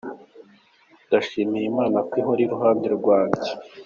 Ndashimira 1.07 1.65
Imana 1.71 1.97
ko 2.07 2.13
ihora 2.21 2.41
iruhande 2.45 2.87
rwanjye”. 2.97 3.51